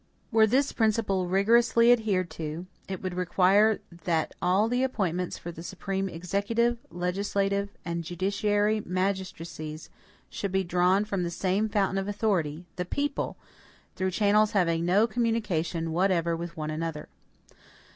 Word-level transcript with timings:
Were 0.31 0.47
this 0.47 0.71
principle 0.71 1.27
rigorously 1.27 1.91
adhered 1.91 2.31
to, 2.31 2.65
it 2.87 3.03
would 3.03 3.13
require 3.13 3.81
that 4.05 4.33
all 4.41 4.67
the 4.67 4.81
appointments 4.81 5.37
for 5.37 5.51
the 5.51 5.61
supreme 5.61 6.09
executive, 6.09 6.79
legislative, 6.89 7.69
and 7.85 8.03
judiciary 8.03 8.81
magistracies 8.83 9.91
should 10.27 10.51
be 10.51 10.63
drawn 10.63 11.05
from 11.05 11.21
the 11.21 11.29
same 11.29 11.69
fountain 11.69 11.99
of 11.99 12.07
authority, 12.07 12.65
the 12.77 12.83
people, 12.85 13.37
through 13.95 14.09
channels 14.09 14.53
having 14.53 14.85
no 14.85 15.05
communication 15.05 15.91
whatever 15.91 16.35
with 16.35 16.57
one 16.57 16.71
another. 16.71 17.07